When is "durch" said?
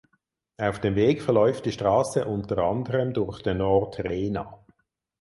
3.13-3.43